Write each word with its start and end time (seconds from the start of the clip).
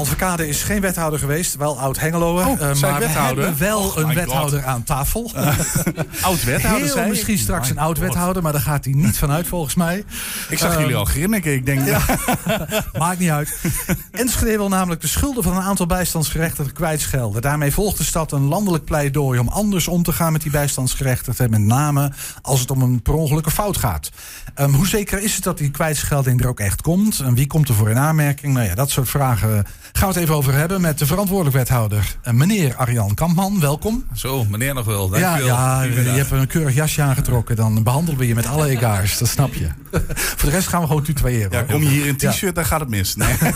Alverkade 0.00 0.48
is 0.48 0.62
geen 0.62 0.80
wethouder 0.80 1.18
geweest, 1.18 1.56
wel 1.56 1.78
oud-Hengeloer. 1.78 2.46
Oh, 2.46 2.60
eh, 2.60 2.74
zijn 2.74 2.92
maar 2.92 3.00
wethouder? 3.00 3.36
we 3.36 3.42
hebben 3.42 3.58
wel 3.58 3.82
Oh 3.82 3.96
een 3.96 4.14
wethouder 4.14 4.64
aan 4.64 4.82
tafel. 4.82 5.30
Oud 6.22 6.44
wethouder 6.44 7.02
je? 7.02 7.08
misschien 7.08 7.38
straks 7.38 7.68
My 7.68 7.74
een 7.74 7.78
oud-wethouder, 7.82 8.42
maar 8.42 8.52
daar 8.52 8.60
gaat 8.60 8.84
hij 8.84 8.94
niet 8.94 9.18
vanuit 9.18 9.46
volgens 9.46 9.74
mij. 9.74 10.04
Ik 10.48 10.58
zag 10.58 10.70
Ehm, 10.70 10.80
jullie 10.80 10.96
al 10.96 11.04
grinniken. 11.04 11.52
Ik 11.52 11.66
denk, 11.66 11.86
Ja, 11.86 12.00
maakt 12.98 13.18
niet 13.18 13.30
uit. 13.30 13.60
Enschede 14.10 14.56
wil 14.56 14.68
namelijk 14.68 15.00
de 15.00 15.06
schulden 15.06 15.42
van 15.42 15.56
een 15.56 15.62
aantal 15.62 15.86
bijstandsgerechtigden 15.86 16.74
kwijtschelden. 16.74 17.42
Daarmee 17.42 17.72
volgt 17.72 17.98
de 17.98 18.04
stad 18.04 18.32
een 18.32 18.44
landelijk 18.44 18.84
pleidooi 18.84 19.38
om 19.38 19.48
anders 19.48 19.88
om 19.88 20.02
te 20.02 20.12
gaan 20.12 20.32
met 20.32 20.42
die 20.42 20.50
bijstandsgerechtigden. 20.50 21.50
Met 21.50 21.60
name 21.60 22.12
als 22.42 22.60
het 22.60 22.70
om 22.70 22.82
een 22.82 23.02
per 23.02 23.14
ongelukke 23.14 23.50
fout 23.50 23.76
gaat. 23.76 24.10
Ehm, 24.54 24.70
hoe 24.70 24.88
zeker 24.88 25.22
is 25.22 25.34
het 25.34 25.44
dat 25.44 25.58
die 25.58 25.70
kwijtschelding 25.70 26.40
er 26.42 26.48
ook 26.48 26.60
echt 26.60 26.82
komt? 26.82 27.20
En 27.20 27.34
wie 27.34 27.46
komt 27.46 27.68
er 27.68 27.74
voor 27.74 27.90
in 27.90 27.98
aanmerking? 27.98 28.54
Nou 28.54 28.66
ja, 28.66 28.74
dat 28.74 28.90
soort 28.90 29.08
vragen 29.08 29.64
gaan 29.92 30.08
we 30.08 30.14
het 30.14 30.16
even 30.22 30.34
over 30.34 30.52
hebben 30.54 30.80
met 30.80 30.98
de 30.98 31.06
verantwoordelijk 31.06 31.56
wethouder, 31.56 32.16
eh, 32.22 32.32
meneer 32.32 32.74
Arjan 32.76 33.14
Kampman. 33.14 33.60
Welkom. 33.60 34.04
Zo, 34.14 34.44
meneer 34.44 34.74
nog 34.74 34.84
wel. 34.86 35.16
Ja, 35.16 35.20
Dankjewel. 35.28 35.54
ja, 35.56 35.82
je 35.82 35.90
hebt 36.00 36.30
een 36.30 36.46
keurig 36.46 36.74
jasje 36.74 37.02
aangetrokken. 37.02 37.56
Dan 37.56 37.82
behandelen 37.82 38.18
we 38.18 38.26
je 38.26 38.34
met 38.34 38.46
alle 38.46 38.68
egaars. 38.76 39.18
Dat 39.18 39.28
snap 39.28 39.54
je. 39.54 39.68
Voor 40.36 40.48
de 40.48 40.54
rest 40.54 40.68
gaan 40.68 40.80
we 40.80 40.86
gewoon 40.86 41.02
tutoyeren. 41.02 41.50
ja, 41.52 41.62
kom 41.62 41.82
je 41.82 41.88
hier 41.88 42.06
in 42.06 42.14
Ja. 42.18 42.30
t-shirt, 42.30 42.54
dan 42.54 42.64
gaat 42.64 42.80
het 42.80 42.88
mis. 42.88 43.14
Nee. 43.16 43.34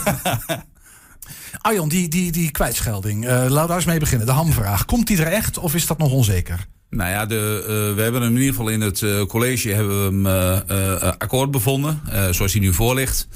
Arjan, 1.61 1.89
die, 1.89 2.07
die, 2.07 2.31
die 2.31 2.51
kwijtschelding. 2.51 3.25
eh 3.25 3.31
laten 3.31 3.61
we 3.61 3.67
daar 3.67 3.75
eens 3.75 3.85
mee 3.85 3.99
beginnen. 3.99 4.25
De 4.27 4.33
hamvraag. 4.33 4.85
Komt 4.85 5.07
die 5.07 5.17
er 5.23 5.31
echt 5.31 5.57
of 5.57 5.75
is 5.75 5.87
dat 5.87 5.97
nog 5.97 6.11
onzeker? 6.11 6.65
Nou 6.89 7.09
ja, 7.09 7.25
de, 7.25 7.59
eh, 7.63 7.95
we 7.95 8.01
hebben 8.01 8.21
hem 8.21 8.31
in 8.31 8.37
ieder 8.37 8.53
geval 8.55 8.69
in 8.69 8.81
het 8.81 9.03
college 9.27 9.69
hebben 9.69 10.23
we 10.23 10.31
hem 10.73 11.15
akkoord 11.17 11.51
bevonden, 11.51 12.01
zoals 12.31 12.51
hij 12.51 12.61
nu 12.61 12.73
voor 12.73 12.95
ligt. 12.95 13.27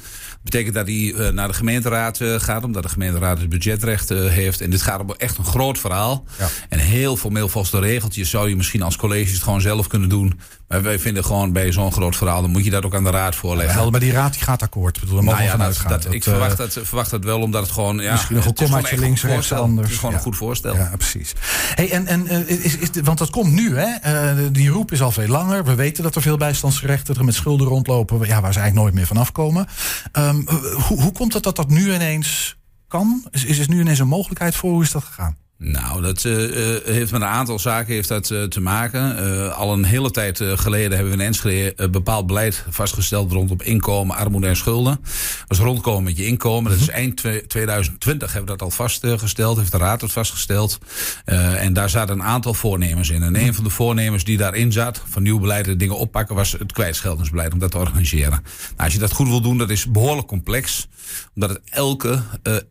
Betekent 0.43 0.75
dat 0.75 0.87
hij 0.87 1.13
eh, 1.13 1.33
naar 1.33 1.47
de 1.47 1.53
gemeenteraad 1.53 2.21
eh, 2.21 2.35
gaat, 2.39 2.63
omdat 2.63 2.83
de 2.83 2.89
gemeenteraad 2.89 3.39
het 3.39 3.49
budgetrecht 3.49 4.11
eh, 4.11 4.25
heeft. 4.25 4.61
En 4.61 4.69
dit 4.69 4.81
gaat 4.81 4.99
om 4.99 5.13
echt 5.17 5.37
een 5.37 5.45
groot 5.45 5.79
verhaal. 5.79 6.23
Ja. 6.37 6.47
En 6.69 6.79
heel 6.79 7.17
formeel 7.17 7.49
volgens 7.49 7.71
de 7.71 7.79
regeltjes 7.79 8.29
zou 8.29 8.49
je 8.49 8.55
misschien 8.55 8.81
als 8.81 8.95
college 8.95 9.33
het 9.33 9.43
gewoon 9.43 9.61
zelf 9.61 9.87
kunnen 9.87 10.09
doen. 10.09 10.39
Maar 10.67 10.81
wij 10.81 10.99
vinden 10.99 11.25
gewoon 11.25 11.51
bij 11.51 11.71
zo'n 11.71 11.91
groot 11.91 12.15
verhaal, 12.15 12.41
dan 12.41 12.51
moet 12.51 12.63
je 12.63 12.69
dat 12.69 12.85
ook 12.85 12.95
aan 12.95 13.03
de 13.03 13.09
raad 13.09 13.35
voorleggen. 13.35 13.75
Wel, 13.75 13.89
maar 13.89 13.99
die 13.99 14.11
raad 14.11 14.33
die 14.33 14.41
gaat 14.43 14.61
akkoord. 14.61 14.95
Ik 14.95 15.01
bedoel, 15.03 15.21
Nou 15.21 15.43
ja, 15.43 15.57
dat, 15.57 15.83
dat, 15.87 16.05
ik 16.05 16.11
Dat, 16.11 16.13
eh, 16.13 16.21
verwacht, 16.21 16.57
dat, 16.57 16.79
verwacht 16.83 17.09
dat 17.09 17.23
wel, 17.23 17.41
omdat 17.41 17.61
het 17.61 17.71
gewoon... 17.71 17.99
Ja, 17.99 18.11
Misschien 18.11 18.35
nog 18.35 18.45
een 18.45 18.53
kommaatje 18.53 18.97
links, 18.97 19.23
rechts, 19.23 19.53
anders. 19.53 19.81
Het 19.81 19.89
is 19.91 19.95
gewoon 19.95 20.11
Ja. 20.11 20.17
een 20.17 20.23
goed 20.23 20.35
voorstel. 20.35 20.75
Ja, 20.75 20.91
precies. 20.97 21.33
Hey, 21.75 21.91
en, 21.91 22.07
en, 22.07 22.47
is, 22.47 22.77
is, 22.77 22.89
want 23.03 23.17
dat 23.17 23.29
komt 23.29 23.51
nu, 23.51 23.77
hè? 23.77 24.51
Die 24.51 24.69
roep 24.69 24.91
is 24.91 25.01
al 25.01 25.11
veel 25.11 25.27
langer. 25.27 25.63
We 25.63 25.75
weten 25.75 26.03
dat 26.03 26.15
er 26.15 26.21
veel 26.21 26.37
bijstandsgerechtigden 26.37 27.25
met 27.25 27.33
schulden 27.35 27.67
rondlopen. 27.67 28.17
Ja, 28.17 28.41
waar 28.41 28.53
ze 28.53 28.59
eigenlijk 28.59 28.73
nooit 28.73 28.93
meer 28.93 29.07
vanaf 29.07 29.31
komen. 29.31 29.67
Ehm, 30.29 30.55
hoe, 30.87 31.01
hoe 31.01 31.11
komt 31.11 31.33
het 31.33 31.43
dat 31.43 31.55
dat 31.55 31.69
nu 31.69 31.93
ineens 31.93 32.57
kan? 32.87 33.27
Is, 33.31 33.45
is 33.45 33.59
er 33.59 33.69
nu 33.69 33.79
ineens 33.79 33.99
een 33.99 34.07
mogelijkheid 34.07 34.55
voor? 34.55 34.71
Hoe 34.71 34.83
is 34.83 34.91
dat 34.91 35.03
gegaan? 35.03 35.37
Nou, 35.61 36.01
dat 36.01 36.25
eh, 36.25 36.75
eh, 36.75 36.83
heeft 36.83 37.11
met 37.11 37.21
een 37.21 37.27
aantal 37.27 37.59
zaken 37.59 37.93
heeft 37.93 38.07
dat, 38.07 38.31
eh, 38.31 38.43
te 38.43 38.61
maken. 38.61 39.55
Al 39.55 39.73
een 39.73 39.83
hele 39.83 40.11
tijd 40.11 40.41
geleden 40.55 40.97
hebben 40.97 41.17
we 41.17 41.21
in 41.21 41.27
Enschede 41.27 41.73
een 41.75 41.91
bepaald 41.91 42.27
beleid 42.27 42.65
vastgesteld 42.69 43.31
rondom 43.31 43.61
inkomen, 43.61 44.15
armoede 44.15 44.47
en 44.47 44.55
schulden. 44.55 44.99
Is 45.47 45.57
rondkomen 45.57 46.03
met 46.03 46.17
je 46.17 46.25
inkomen. 46.25 46.71
Dat 46.71 46.79
is 46.79 46.89
eind 46.89 47.17
twe- 47.17 47.47
2020 47.47 48.33
hebben 48.33 48.51
we 48.51 48.57
dat 48.57 48.67
al 48.67 48.75
vastgesteld, 48.75 49.57
heeft 49.57 49.71
de 49.71 49.77
Raad 49.77 50.01
het 50.01 50.11
vastgesteld. 50.11 50.77
En 51.25 51.73
daar 51.73 51.89
zaten 51.89 52.15
een 52.15 52.23
aantal 52.23 52.53
voornemens 52.53 53.09
in. 53.09 53.23
En 53.23 53.35
een 53.35 53.53
van 53.53 53.63
de 53.63 53.69
voornemens 53.69 54.23
die 54.23 54.37
daarin 54.37 54.71
zat, 54.71 55.01
van 55.09 55.23
nieuw 55.23 55.39
beleid 55.39 55.67
en 55.67 55.77
dingen 55.77 55.97
oppakken, 55.97 56.35
was 56.35 56.51
het 56.51 56.71
kwijtscheldingsbeleid 56.71 57.53
om 57.53 57.59
dat 57.59 57.71
te 57.71 57.77
organiseren. 57.77 58.29
Nou, 58.29 58.43
als 58.75 58.93
je 58.93 58.99
dat 58.99 59.11
goed 59.11 59.27
wil 59.27 59.41
doen, 59.41 59.57
dat 59.57 59.69
is 59.69 59.91
behoorlijk 59.91 60.27
complex. 60.27 60.87
Omdat 61.35 61.49
het 61.49 61.61
elke 61.69 62.21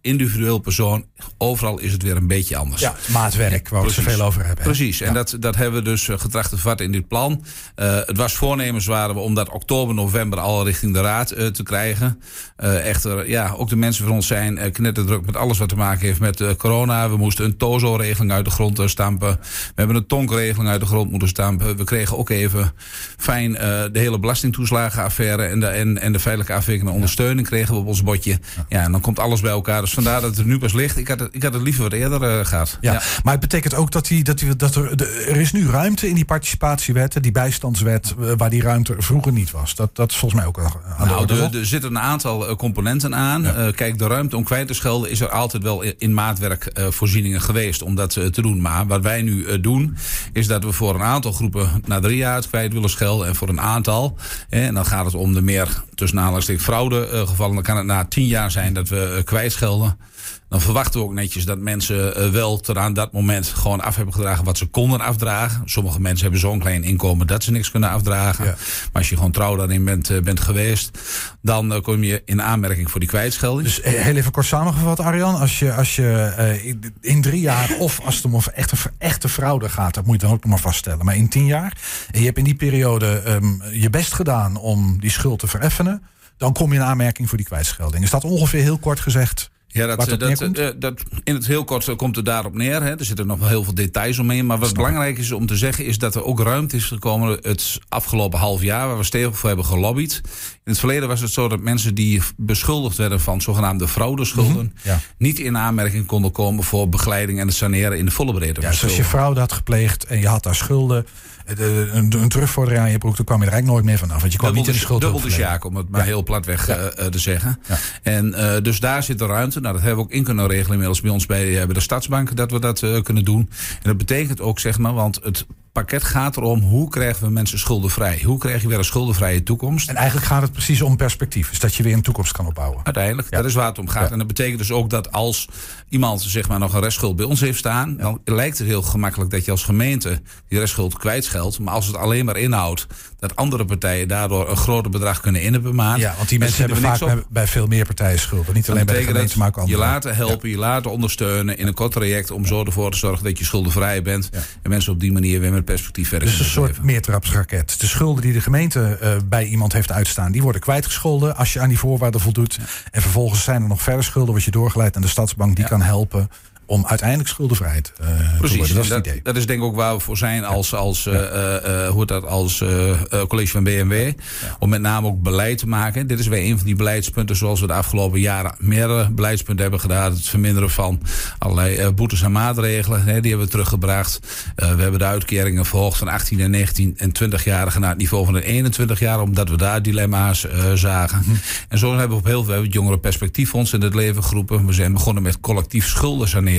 individueel 0.00 0.58
persoon, 0.58 1.06
overal 1.38 1.78
is 1.78 1.92
het 1.92 2.02
weer 2.02 2.16
een 2.16 2.26
beetje 2.26 2.56
anders. 2.56 2.77
Ja, 2.80 2.94
maatwerk, 3.06 3.68
waar 3.68 3.80
we 3.80 3.86
het 3.86 3.94
zoveel 3.94 4.20
over 4.20 4.44
hebben. 4.44 4.64
hè? 4.64 4.70
Precies, 4.70 5.00
en 5.00 5.14
dat, 5.14 5.36
dat 5.40 5.56
hebben 5.56 5.84
we 5.84 5.90
dus 5.90 6.08
eh, 6.08 6.18
getracht 6.18 6.50
te 6.50 6.58
vatten 6.58 6.86
in 6.86 6.92
dit 6.92 7.08
plan. 7.08 7.44
Eh, 7.74 7.96
het 8.06 8.16
was 8.16 8.34
voornemens 8.34 8.86
waren 8.86 9.14
we 9.14 9.20
om 9.20 9.34
dat 9.34 9.48
oktober, 9.48 9.94
november 9.94 10.38
al 10.38 10.64
richting 10.64 10.92
de 10.92 11.00
raad 11.00 11.30
eh, 11.30 11.46
te 11.46 11.62
krijgen. 11.62 12.20
Echter, 12.56 13.28
ja, 13.28 13.54
ook 13.56 13.68
de 13.68 13.76
mensen 13.76 14.04
van 14.04 14.14
ons 14.14 14.26
zijn 14.26 14.72
knetterdruk 14.72 15.26
met 15.26 15.36
alles 15.36 15.58
wat 15.58 15.68
te 15.68 15.76
maken 15.76 16.06
heeft 16.06 16.20
met 16.20 16.56
corona. 16.56 17.10
We 17.10 17.16
moesten 17.16 17.44
een 17.44 17.56
TOZO-regeling 17.56 18.32
uit 18.32 18.44
de 18.44 18.50
grond 18.50 18.82
stampen. 18.84 19.38
We 19.40 19.72
hebben 19.74 19.96
een 19.96 20.06
TONK-regeling 20.06 20.68
uit 20.68 20.80
de 20.80 20.86
grond 20.86 21.10
moeten 21.10 21.28
stampen. 21.28 21.76
We 21.76 21.84
kregen 21.84 22.18
ook 22.18 22.30
even 22.30 22.72
fijn 23.16 23.52
de 23.52 23.90
hele 23.92 24.18
belastingtoeslagenaffaire 24.18 25.42
en 25.42 25.60
de, 25.60 25.66
en, 25.66 25.98
en 25.98 26.12
de 26.12 26.18
veilige 26.18 26.52
afwerking 26.52 26.88
en 26.88 26.94
ondersteuning 26.94 27.46
kregen 27.46 27.74
we 27.74 27.80
op 27.80 27.86
ons 27.86 28.02
bordje. 28.02 28.38
Ja, 28.68 28.82
en 28.82 28.92
dan 28.92 29.00
komt 29.00 29.18
alles 29.18 29.40
bij 29.40 29.50
elkaar. 29.50 29.80
Dus 29.80 29.92
vandaar 29.92 30.20
dat 30.20 30.30
het 30.30 30.38
er 30.38 30.46
nu 30.46 30.58
pas 30.58 30.72
ligt. 30.72 30.96
Ik 30.96 31.08
had 31.08 31.20
het, 31.20 31.34
ik 31.34 31.42
had 31.42 31.52
het 31.54 31.62
liever 31.62 31.82
wat 31.82 31.92
eerder 31.92 32.22
eh, 32.22 32.44
gehad. 32.46 32.67
Ja, 32.80 33.02
maar 33.22 33.32
het 33.32 33.40
betekent 33.40 33.74
ook 33.74 33.90
dat, 33.90 34.06
die, 34.06 34.24
dat, 34.24 34.38
die, 34.38 34.56
dat 34.56 34.74
er, 34.74 34.96
de- 34.96 35.24
er 35.28 35.36
is 35.36 35.52
nu 35.52 35.68
ruimte 35.70 36.08
in 36.08 36.14
die 36.14 36.24
participatiewetten, 36.24 37.22
die 37.22 37.32
bijstandswet, 37.32 38.14
eh, 38.20 38.32
waar 38.36 38.50
die 38.50 38.62
ruimte 38.62 38.94
vroeger 38.98 39.32
niet 39.32 39.50
was. 39.50 39.74
Dat, 39.74 39.96
dat 39.96 40.10
is 40.10 40.16
volgens 40.16 40.40
mij 40.40 40.48
ook 40.48 40.58
aan 40.58 40.72
de 40.98 41.04
Nou, 41.04 41.20
orde, 41.20 41.58
er, 41.58 41.66
zitten 41.66 41.90
een 41.90 41.98
aantal 41.98 42.48
eh, 42.48 42.54
componenten 42.56 43.14
aan. 43.14 43.46
Eh, 43.46 43.72
kijk, 43.72 43.98
de 43.98 44.06
ruimte 44.06 44.36
om 44.36 44.44
kwijt 44.44 44.66
te 44.66 44.74
schelden 44.74 45.10
is 45.10 45.20
er 45.20 45.28
altijd 45.30 45.62
wel 45.62 45.82
in- 45.82 45.94
in 45.98 46.14
maatwerkvoorzieningen 46.14 47.40
geweest 47.40 47.82
om 47.82 47.94
dat 47.94 48.10
te 48.10 48.42
doen. 48.42 48.60
Maar 48.60 48.86
wat 48.86 49.02
wij 49.02 49.22
nu 49.22 49.60
doen, 49.60 49.96
is 50.32 50.46
dat 50.46 50.64
we 50.64 50.72
voor 50.72 50.94
een 50.94 51.02
aantal 51.02 51.32
groepen 51.32 51.82
na 51.86 52.00
drie 52.00 52.16
jaar 52.16 52.34
het 52.34 52.48
kwijt 52.48 52.72
willen 52.72 52.90
schelden. 52.90 53.26
En 53.26 53.34
voor 53.34 53.48
een 53.48 53.60
aantal, 53.60 54.16
en 54.48 54.74
dan 54.74 54.86
gaat 54.86 55.04
het 55.04 55.14
om 55.14 55.32
de 55.32 55.40
meer 55.42 55.82
tussen 55.94 56.18
aanhalingstekens 56.18 56.64
fraude 56.64 57.08
eh, 57.08 57.28
gevallen. 57.28 57.54
Dan 57.54 57.62
kan 57.62 57.76
het 57.76 57.86
na 57.86 58.04
tien 58.04 58.26
jaar 58.26 58.50
zijn 58.50 58.72
dat 58.74 58.88
we 58.88 59.22
kwijtschelden. 59.24 59.98
Dan 60.48 60.60
verwachten 60.60 61.00
we 61.00 61.06
ook 61.06 61.12
netjes 61.12 61.44
dat 61.44 61.58
mensen 61.58 62.16
eh, 62.16 62.30
wel 62.30 62.58
tot 62.60 62.76
aan 62.76 62.92
dat 62.92 63.12
moment 63.12 63.46
gewoon 63.46 63.80
af 63.80 63.96
hebben 63.96 64.14
gedragen 64.14 64.44
wat 64.44 64.58
ze 64.58 64.66
konden 64.66 65.00
afdragen. 65.00 65.62
Sommige 65.64 66.00
mensen 66.00 66.22
hebben 66.22 66.40
zo'n 66.40 66.58
klein 66.58 66.82
inkomen 66.84 67.26
dat 67.26 67.42
ze 67.44 67.50
niks 67.50 67.70
kunnen 67.70 67.90
afdragen. 67.90 68.44
Ja. 68.44 68.50
Maar 68.50 68.88
als 68.92 69.08
je 69.08 69.16
gewoon 69.16 69.30
trouw 69.30 69.56
daarin 69.56 69.84
bent, 69.84 70.10
eh, 70.10 70.20
bent 70.22 70.40
geweest, 70.40 70.98
dan 71.42 71.72
eh, 71.72 71.80
kom 71.80 72.02
je 72.02 72.22
in 72.24 72.42
aanmerking 72.42 72.90
voor 72.90 73.00
die 73.00 73.08
kwijtschelding. 73.08 73.66
Dus 73.68 73.80
heel 73.82 74.16
even 74.16 74.32
kort 74.32 74.46
samengevat, 74.46 75.00
Arjan. 75.00 75.34
Als 75.40 75.58
je, 75.58 75.72
als 75.74 75.96
je 75.96 76.86
in- 77.00 77.22
drie 77.22 77.40
jaar, 77.40 77.76
of 77.78 78.00
als 78.00 78.16
het 78.16 78.24
om 78.24 78.34
een 78.34 78.42
echte, 78.54 78.76
echte 78.98 79.28
fraude 79.28 79.68
gaat, 79.68 79.94
dat 79.94 80.06
moet 80.06 80.20
je 80.20 80.26
dan 80.26 80.34
ook 80.36 80.42
nog 80.42 80.50
maar 80.52 80.60
vaststellen. 80.60 81.04
Maar 81.04 81.16
in 81.16 81.28
tien 81.28 81.46
jaar, 81.46 81.76
en 82.10 82.18
je 82.20 82.26
hebt 82.26 82.38
in 82.38 82.44
die 82.44 82.54
periode 82.54 83.06
ehm, 83.18 83.62
je 83.72 83.90
best 83.90 84.12
gedaan 84.12 84.56
om 84.56 85.00
die 85.00 85.10
schuld 85.10 85.38
te 85.38 85.46
vereffenen, 85.46 86.02
dan 86.36 86.52
kom 86.52 86.72
je 86.72 86.78
in 86.78 86.84
aanmerking 86.84 87.28
voor 87.28 87.36
die 87.38 87.46
kwijtschelding. 87.46 88.04
Is 88.04 88.10
dat 88.10 88.24
ongeveer 88.24 88.62
heel 88.62 88.78
kort 88.78 89.00
gezegd? 89.00 89.50
Ja, 89.70 89.86
dat, 89.86 90.08
dat, 90.08 90.20
neerkomt? 90.20 90.58
eh, 90.58 90.68
dat, 90.76 91.02
in 91.24 91.34
het 91.34 91.46
heel 91.46 91.64
kort 91.64 91.88
eh, 91.88 91.96
komt 91.96 92.16
het 92.16 92.24
daarop 92.24 92.54
neer. 92.54 92.82
Hè. 92.82 92.98
Er 92.98 93.04
zitten 93.04 93.26
nog 93.26 93.38
wel 93.38 93.48
heel 93.48 93.64
veel 93.64 93.74
details 93.74 94.18
omheen. 94.18 94.46
Maar 94.46 94.58
wat 94.58 94.74
belangrijk 94.74 95.18
is 95.18 95.32
om 95.32 95.46
te 95.46 95.56
zeggen, 95.56 95.84
is 95.84 95.98
dat 95.98 96.14
er 96.14 96.24
ook 96.24 96.40
ruimte 96.40 96.76
is 96.76 96.84
gekomen 96.84 97.38
het 97.42 97.78
afgelopen 97.88 98.38
half 98.38 98.62
jaar, 98.62 98.86
waar 98.88 98.98
we 98.98 99.04
stevig 99.04 99.38
voor 99.38 99.48
hebben 99.48 99.66
gelobbyd. 99.66 100.20
In 100.64 100.74
het 100.74 100.78
verleden 100.78 101.08
was 101.08 101.20
het 101.20 101.30
zo 101.30 101.48
dat 101.48 101.60
mensen 101.60 101.94
die 101.94 102.22
beschuldigd 102.36 102.96
werden 102.96 103.20
van 103.20 103.40
zogenaamde 103.40 103.88
fraudeschulden, 103.88 104.72
Mhm, 104.82 104.88
ja. 104.88 105.00
niet 105.18 105.38
in 105.38 105.56
aanmerking 105.58 106.06
konden 106.06 106.32
komen 106.32 106.64
voor 106.64 106.88
begeleiding 106.88 107.40
en 107.40 107.46
het 107.46 107.56
saneren 107.56 107.98
in 107.98 108.04
de 108.04 108.10
volle 108.10 108.32
breedte. 108.34 108.60
Ja, 108.60 108.70
dus 108.70 108.82
als 108.84 108.96
je 108.96 109.04
fraude 109.04 109.40
had 109.40 109.52
gepleegd 109.52 110.04
en 110.04 110.18
je 110.20 110.28
had 110.28 110.42
daar 110.42 110.54
schulden, 110.54 111.04
eh, 111.06 111.10
de- 111.56 111.88
een, 111.92 112.12
een 112.22 112.28
terugvordering 112.28 112.82
aan 112.82 112.90
je 112.90 112.98
broek, 112.98 113.16
dan 113.16 113.24
kwam 113.24 113.38
je 113.40 113.46
er 113.46 113.52
eigenlijk 113.52 113.80
nooit 113.82 113.90
meer 113.90 114.06
vanaf. 114.08 114.20
Want 114.20 114.32
je 114.32 114.38
kwam 114.38 114.52
Dubbel 114.54 114.66
niet 114.66 114.74
in 114.74 114.80
de, 114.80 114.86
schuld. 114.86 115.00
dubbel 115.00 115.20
de 115.20 115.30
sjaak, 115.30 115.64
om 115.64 115.76
het 115.76 115.88
maar 115.88 116.04
heel 116.04 116.22
platweg 116.22 116.68
eh, 116.68 116.86
eh, 116.86 117.06
te 117.10 117.18
zeggen. 117.18 117.58
Ja. 117.68 117.76
En 118.02 118.34
eh, 118.34 118.62
dus 118.62 118.80
daar 118.80 119.02
zit 119.02 119.18
de 119.18 119.26
ruimte. 119.26 119.60
Nou, 119.60 119.72
dat 119.74 119.82
hebben 119.82 120.04
we 120.04 120.10
ook 120.10 120.16
in 120.16 120.24
kunnen 120.24 120.46
regelen 120.46 120.70
inmiddels 120.72 121.00
bij 121.00 121.10
ons 121.10 121.26
bij, 121.26 121.58
eh, 121.60 121.64
bij 121.64 121.74
de 121.74 121.80
Stadsbank, 121.80 122.36
dat 122.36 122.50
we 122.50 122.60
dat 122.60 122.82
eh, 122.82 123.02
kunnen 123.02 123.24
doen. 123.24 123.48
En 123.72 123.78
dat 123.82 123.96
betekent 123.96 124.40
ook, 124.40 124.58
zeg 124.58 124.78
maar, 124.78 124.94
want 124.94 125.20
het 125.22 125.46
pakket 125.72 126.04
gaat 126.04 126.36
erom 126.36 126.60
hoe 126.60 126.88
krijgen 126.88 127.26
we 127.26 127.30
mensen 127.32 127.58
schuldenvrij? 127.58 128.22
Hoe 128.24 128.38
krijg 128.38 128.62
je 128.62 128.68
weer 128.68 128.78
een 128.78 128.84
schuldenvrije 128.84 129.42
toekomst? 129.42 129.88
En 129.88 129.96
eigenlijk 129.96 130.26
gaat 130.26 130.42
het 130.42 130.52
precies 130.52 130.82
om 130.82 130.96
perspectief. 130.96 131.48
Dus 131.48 131.58
dat 131.58 131.74
je 131.74 131.82
weer 131.82 131.92
een 131.94 132.02
toekomst 132.02 132.32
kan 132.32 132.46
opbouwen. 132.46 132.80
Uiteindelijk, 132.84 133.30
dat 133.30 133.44
is 133.44 133.54
waar 133.54 133.66
het 133.66 133.78
om 133.78 133.88
gaat. 133.88 134.06
Ja. 134.06 134.12
En 134.12 134.18
dat 134.18 134.26
betekent 134.26 134.58
dus 134.58 134.70
ook 134.70 134.90
dat 134.90 135.12
als 135.12 135.48
iemand 135.88 136.20
zeg 136.20 136.48
maar, 136.48 136.58
nog 136.58 136.74
een 136.74 136.80
restschuld 136.80 137.16
bij 137.16 137.24
ons 137.24 137.40
heeft 137.40 137.58
staan... 137.58 137.96
dan 137.96 138.20
lijkt 138.24 138.58
het 138.58 138.66
heel 138.66 138.82
gemakkelijk 138.82 139.30
dat 139.30 139.44
je 139.44 139.50
als 139.50 139.64
gemeente 139.64 140.20
die 140.48 140.58
restschuld 140.58 140.98
kwijtscheldt. 140.98 141.58
Maar 141.58 141.74
als 141.74 141.86
het 141.86 141.96
alleen 141.96 142.24
maar 142.24 142.36
inhoudt 142.36 142.86
dat 143.18 143.36
andere 143.36 143.64
partijen 143.64 144.08
daardoor 144.08 144.50
een 144.50 144.56
groter 144.56 144.90
bedrag 144.90 145.20
kunnen 145.20 145.42
innen 145.42 145.62
per 145.62 145.74
maand... 145.74 146.00
Ja, 146.00 146.14
want 146.16 146.28
die 146.28 146.38
mensen 146.38 146.60
hebben 146.60 146.80
vaak 146.82 146.98
bij, 146.98 147.22
bij 147.28 147.46
veel 147.46 147.66
meer 147.66 147.86
partijen 147.86 148.18
schulden. 148.18 148.54
Niet 148.54 148.70
alleen 148.70 148.86
Dat 148.86 148.94
bij 148.94 149.04
de 149.04 149.12
gemeente, 149.12 149.38
maar 149.38 149.48
ook 149.48 149.54
dat 149.54 149.68
je 149.68 149.76
laten 149.76 150.16
helpen, 150.16 150.48
je 150.48 150.58
laten 150.58 150.90
ondersteunen 150.90 151.58
in 151.58 151.66
een 151.66 151.74
kort 151.74 151.92
traject... 151.92 152.30
om 152.30 152.46
zo 152.46 152.64
ervoor 152.64 152.90
te 152.90 152.98
zorgen 152.98 153.24
dat 153.24 153.38
je 153.38 153.44
schuldenvrij 153.44 154.02
bent. 154.02 154.30
En 154.62 154.70
mensen 154.70 154.92
op 154.92 155.00
die 155.00 155.12
manier 155.12 155.40
weer 155.40 155.50
met 155.58 155.66
perspectief 155.66 156.08
verder 156.08 156.28
Dus 156.28 156.38
een 156.38 156.44
soort 156.44 156.82
meertrapsraket. 156.82 157.80
De 157.80 157.86
schulden 157.86 158.22
die 158.22 158.32
de 158.32 158.40
gemeente 158.40 158.98
eh, 159.00 159.16
bij 159.24 159.44
iemand 159.44 159.72
heeft 159.72 159.92
uitstaan, 159.92 160.32
die 160.32 160.42
worden 160.42 160.60
kwijtgescholden 160.60 161.36
als 161.36 161.52
je 161.52 161.60
aan 161.60 161.68
die 161.68 161.78
voorwaarden 161.78 162.20
voldoet. 162.20 162.58
En 162.90 163.02
vervolgens 163.02 163.44
zijn 163.44 163.62
er 163.62 163.68
nog 163.68 163.82
verder 163.82 164.04
schulden, 164.04 164.34
wat 164.34 164.44
je 164.44 164.50
doorgeleid 164.50 164.96
aan 164.96 165.02
de 165.02 165.08
stadsbank, 165.08 165.56
die 165.56 165.64
kan 165.64 165.82
helpen 165.82 166.28
om 166.68 166.86
uiteindelijk 166.86 167.28
schuldenvrij 167.28 167.80
te, 167.80 167.90
uh, 168.00 168.06
te 168.06 168.38
Precies, 168.38 168.56
worden. 168.56 168.74
Dat 168.74 168.84
is 168.84 168.90
dat, 168.90 168.98
het 168.98 169.06
idee. 169.06 169.20
dat 169.22 169.36
is 169.36 169.46
denk 169.46 169.58
ik 169.58 169.64
ook 169.64 169.76
waar 169.76 169.94
we 169.94 170.00
voor 170.00 170.16
zijn 170.16 170.44
als, 170.44 170.74
als, 170.74 171.06
eh, 171.06 171.14
eh, 171.14 171.86
eh, 171.86 171.90
hoe 171.90 172.06
dat, 172.06 172.24
als 172.26 172.60
eh, 172.60 172.90
eh, 172.90 172.96
college 173.28 173.50
van 173.50 173.64
BMW. 173.64 174.12
Om 174.58 174.68
met 174.68 174.80
name 174.80 175.06
ook 175.06 175.22
beleid 175.22 175.58
te 175.58 175.68
maken. 175.68 176.06
Dit 176.06 176.18
is 176.18 176.26
weer 176.26 176.44
een 176.44 176.56
van 176.56 176.66
die 176.66 176.76
beleidspunten 176.76 177.36
zoals 177.36 177.60
we 177.60 177.66
de 177.66 177.72
afgelopen 177.72 178.20
jaren 178.20 178.54
meerdere 178.58 179.10
beleidspunten 179.10 179.62
hebben 179.62 179.80
gedaan. 179.80 180.12
Het 180.12 180.28
verminderen 180.28 180.70
van 180.70 181.00
allerlei 181.38 181.76
eh, 181.76 181.88
boetes 181.94 182.22
en 182.22 182.32
maatregelen. 182.32 183.04
Hè, 183.04 183.20
die 183.20 183.30
hebben 183.30 183.46
we 183.46 183.52
teruggebracht. 183.52 184.20
Eh, 184.54 184.74
we 184.74 184.82
hebben 184.82 184.98
de 184.98 185.04
uitkeringen 185.04 185.64
verhoogd 185.64 185.98
van 185.98 186.08
18 186.08 186.40
en 186.40 186.50
19 186.50 186.94
en 186.96 187.12
20-jarigen 187.22 187.80
naar 187.80 187.90
het 187.90 187.98
niveau 187.98 188.24
van 188.24 188.34
de 188.34 188.44
21 188.44 188.98
jaar. 188.98 189.20
Omdat 189.20 189.48
we 189.48 189.56
daar 189.56 189.82
dilemma's 189.82 190.46
eh, 190.46 190.72
zagen. 190.72 191.22
En 191.68 191.78
zo 191.78 191.90
hebben 191.90 192.08
we 192.08 192.14
op 192.14 192.24
heel 192.24 192.32
veel 192.32 192.46
we 192.48 192.52
hebben 192.52 192.70
het 192.70 192.74
jongerenperspectieffonds 192.78 193.72
in 193.72 193.80
het 193.80 193.94
leven 193.94 194.24
geroepen. 194.24 194.66
We 194.66 194.72
zijn 194.72 194.92
begonnen 194.92 195.22
met 195.22 195.40
collectief 195.40 195.86
schulden 195.86 196.28
saneren. 196.28 196.57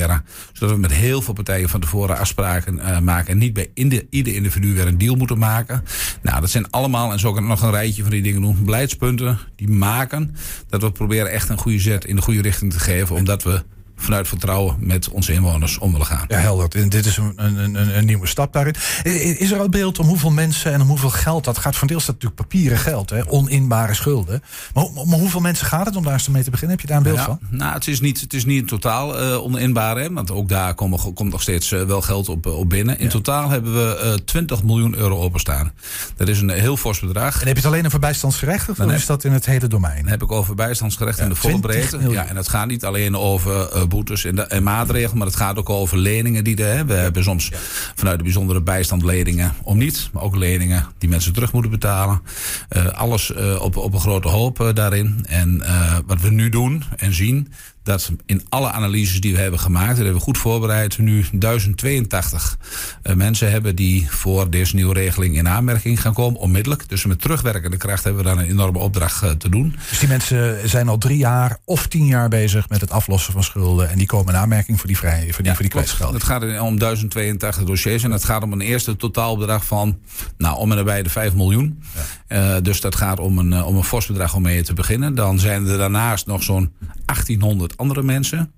Zodat 0.53 0.75
we 0.75 0.81
met 0.81 0.91
heel 0.91 1.21
veel 1.21 1.33
partijen 1.33 1.69
van 1.69 1.79
tevoren 1.79 2.17
afspraken 2.17 2.79
eh, 2.79 2.99
maken. 2.99 3.31
En 3.31 3.37
niet 3.37 3.53
bij 3.53 3.71
inde- 3.73 4.07
ieder 4.09 4.35
individu 4.35 4.73
weer 4.73 4.87
een 4.87 4.97
deal 4.97 5.15
moeten 5.15 5.37
maken. 5.37 5.83
Nou, 6.21 6.41
dat 6.41 6.49
zijn 6.49 6.69
allemaal, 6.69 7.11
en 7.11 7.19
zo 7.19 7.33
kan 7.33 7.43
ik 7.43 7.49
nog 7.49 7.61
een 7.61 7.71
rijtje 7.71 8.01
van 8.01 8.11
die 8.11 8.21
dingen 8.21 8.41
doen. 8.41 8.65
Beleidspunten 8.65 9.37
die 9.55 9.69
maken 9.69 10.35
dat 10.67 10.81
we 10.81 10.91
proberen 10.91 11.31
echt 11.31 11.49
een 11.49 11.57
goede 11.57 11.79
zet 11.79 12.05
in 12.05 12.15
de 12.15 12.21
goede 12.21 12.41
richting 12.41 12.71
te 12.73 12.79
geven. 12.79 13.15
Omdat 13.15 13.43
we 13.43 13.63
vanuit 13.99 14.27
vertrouwen 14.27 14.75
met 14.79 15.09
onze 15.09 15.33
inwoners 15.33 15.77
om 15.77 15.91
willen 15.91 16.07
gaan. 16.07 16.25
Ja, 16.27 16.37
helder. 16.37 16.81
En 16.81 16.89
dit 16.89 17.05
is 17.05 17.17
een, 17.17 17.33
een, 17.35 17.75
een, 17.75 17.97
een 17.97 18.05
nieuwe 18.05 18.27
stap 18.27 18.53
daarin. 18.53 18.75
Is 19.37 19.51
er 19.51 19.59
al 19.59 19.69
beeld 19.69 19.99
om 19.99 20.07
hoeveel 20.07 20.31
mensen 20.31 20.73
en 20.73 20.81
om 20.81 20.87
hoeveel 20.87 21.09
geld 21.09 21.43
dat 21.43 21.57
gaat? 21.57 21.75
Van 21.75 21.87
deels 21.87 22.05
dat 22.05 22.15
natuurlijk 22.15 22.41
papieren 22.41 22.77
geld, 22.77 23.09
hè? 23.09 23.31
oninbare 23.31 23.93
schulden. 23.93 24.43
Maar, 24.73 24.85
maar 25.05 25.19
hoeveel 25.19 25.39
mensen 25.39 25.67
gaat 25.67 25.85
het 25.85 25.95
om 25.95 26.03
daar 26.03 26.13
eens 26.13 26.27
mee 26.27 26.43
te 26.43 26.49
beginnen? 26.49 26.77
Heb 26.77 26.87
je 26.87 26.93
daar 26.93 27.05
een 27.05 27.13
beeld 27.13 27.25
van? 27.25 27.39
nou, 27.49 27.73
het 27.73 27.87
is 27.87 27.99
niet, 27.99 28.21
het 28.21 28.33
is 28.33 28.45
niet 28.45 28.67
totaal 28.67 29.19
eh 29.19 29.43
oninbaar, 29.43 29.97
hè, 29.97 30.13
want 30.13 30.31
ook 30.31 30.49
daar 30.49 30.73
komen, 30.73 31.13
komt 31.13 31.31
nog 31.31 31.41
steeds 31.41 31.71
eh, 31.71 31.81
wel 31.81 32.01
geld 32.01 32.29
op, 32.29 32.45
op 32.45 32.69
binnen. 32.69 32.99
In 32.99 33.09
totaal 33.09 33.49
hebben 33.49 33.73
we 33.73 33.97
eh 33.97 34.13
20 34.25 34.63
miljoen 34.63 34.95
euro 34.95 35.21
openstaan. 35.21 35.71
Dat 36.15 36.27
is 36.27 36.41
een 36.41 36.49
heel 36.49 36.77
fors 36.77 36.99
bedrag. 36.99 37.41
En 37.41 37.47
heb 37.47 37.55
je 37.55 37.61
het 37.61 37.71
alleen 37.71 37.85
over 37.85 37.99
bijstandsgerechtigd? 37.99 38.79
Of 38.79 38.91
is 38.91 39.05
dat 39.05 39.23
in 39.23 39.31
het 39.31 39.45
hele 39.45 39.67
domein? 39.67 40.01
Dan 40.01 40.11
heb 40.11 40.23
ik 40.23 40.31
over 40.31 40.55
bijstandsgerecht 40.55 41.19
in 41.19 41.29
de 41.29 41.35
volle 41.35 41.59
20 41.59 41.71
breedte. 41.71 41.97
miljoen. 41.97 42.13
Ja, 42.13 42.25
en 42.25 42.35
het 42.35 42.47
gaat 42.47 42.67
niet 42.67 42.85
alleen 42.85 43.17
over 43.17 43.87
boetes 43.89 44.25
en, 44.25 44.35
de, 44.35 44.41
en 44.41 44.63
maatregelen, 44.63 45.17
maar 45.17 45.27
het 45.27 45.35
gaat 45.35 45.57
ook 45.57 45.69
over 45.69 45.97
leningen 45.97 46.43
die 46.43 46.63
er 46.63 46.75
hebben. 46.75 46.95
We 46.95 47.01
hebben 47.01 47.23
soms 47.23 47.51
vanuit 47.95 48.17
de 48.17 48.23
bijzondere 48.23 48.61
bijstand 48.61 49.03
leningen 49.03 49.53
om 49.63 49.77
niet, 49.77 50.09
maar 50.13 50.23
ook 50.23 50.35
leningen 50.35 50.87
die 50.97 51.09
mensen 51.09 51.33
terug 51.33 51.53
moeten 51.53 51.71
betalen. 51.71 52.21
Eh, 52.69 52.85
alles 52.85 53.33
eh, 53.33 53.61
op, 53.61 53.77
op 53.77 53.93
een 53.93 53.99
grote 53.99 54.27
hoop 54.27 54.59
eh, 54.59 54.73
daarin. 54.73 55.25
En 55.27 55.63
wat 56.05 56.21
we 56.21 56.29
nu 56.29 56.49
doen 56.49 56.83
en 56.97 57.13
zien, 57.13 57.51
dat 57.83 58.11
in 58.25 58.45
alle 58.49 58.71
analyses 58.71 59.21
die 59.21 59.33
we 59.33 59.39
hebben 59.39 59.59
gemaakt, 59.59 59.87
dat 59.87 59.97
hebben 59.97 60.13
we 60.13 60.19
goed 60.19 60.37
voorbereid, 60.37 60.97
nu 60.97 61.25
1082 61.31 62.57
eh, 63.01 63.15
mensen 63.15 63.51
hebben 63.51 63.75
die 63.75 64.07
voor 64.11 64.49
deze 64.49 64.75
nieuwe 64.75 64.93
regeling 64.93 65.37
in 65.37 65.47
aanmerking 65.47 66.01
gaan 66.01 66.13
komen, 66.13 66.39
onmiddellijk. 66.39 66.89
Dus 66.89 67.05
met 67.05 67.21
terugwerkende 67.21 67.77
kracht 67.77 68.03
hebben 68.03 68.23
we 68.23 68.29
daar 68.29 68.37
een 68.37 68.49
enorme 68.49 68.79
opdracht 68.79 69.23
eh, 69.23 69.29
te 69.29 69.49
doen. 69.49 69.75
Dus 69.89 69.99
die 69.99 70.07
mensen 70.07 70.69
zijn 70.69 70.87
al 70.87 70.97
drie 70.97 71.17
jaar 71.17 71.57
of 71.65 71.87
tien 71.87 72.05
jaar 72.05 72.29
bezig 72.29 72.69
met 72.69 72.81
het 72.81 72.91
aflossen 72.91 73.33
van 73.33 73.43
schulden. 73.43 73.89
En 73.89 73.97
die 73.97 74.07
komen 74.07 74.33
in 74.33 74.39
aanmerking 74.39 74.77
voor 74.77 74.87
die, 74.87 74.97
vrij, 74.97 75.27
voor 75.33 75.43
die, 75.43 75.53
voor 75.53 75.69
die. 75.69 75.79
Het 76.11 76.23
gaat 76.23 76.59
om 76.59 76.79
1082 76.79 77.63
dossiers 77.63 78.03
en 78.03 78.11
het 78.11 78.23
gaat 78.23 78.43
om 78.43 78.51
een 78.53 78.61
eerste 78.61 78.95
totaalbedrag 78.95 79.65
van 79.65 79.99
nou, 80.37 80.57
om 80.57 80.71
en 80.71 80.77
nabij 80.77 81.03
de 81.03 81.09
5 81.09 81.33
miljoen. 81.33 81.83
Eh, 82.27 82.55
dus 82.61 82.81
dat 82.81 82.95
gaat 82.95 83.19
om 83.19 83.37
een, 83.37 83.63
om 83.63 83.75
een 83.75 83.83
fors 83.83 84.05
bedrag 84.05 84.35
om 84.35 84.41
mee 84.41 84.63
te 84.63 84.73
beginnen. 84.73 85.15
Dan 85.15 85.39
zijn 85.39 85.67
er 85.67 85.77
daarnaast 85.77 86.25
nog 86.25 86.43
zo'n 86.43 86.73
1800 87.05 87.68
andere 87.77 88.03
mensen. 88.03 88.51